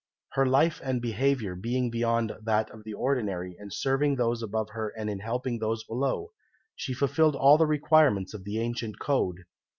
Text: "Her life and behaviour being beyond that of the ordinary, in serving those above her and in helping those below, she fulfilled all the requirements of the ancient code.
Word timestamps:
"Her 0.31 0.47
life 0.47 0.81
and 0.83 0.99
behaviour 0.99 1.53
being 1.53 1.91
beyond 1.91 2.35
that 2.41 2.71
of 2.71 2.83
the 2.83 2.93
ordinary, 2.95 3.55
in 3.59 3.69
serving 3.69 4.15
those 4.15 4.41
above 4.41 4.69
her 4.71 4.91
and 4.97 5.11
in 5.11 5.19
helping 5.19 5.59
those 5.59 5.83
below, 5.83 6.31
she 6.75 6.95
fulfilled 6.95 7.35
all 7.35 7.59
the 7.59 7.67
requirements 7.67 8.33
of 8.33 8.43
the 8.43 8.59
ancient 8.59 8.97
code. 8.97 9.41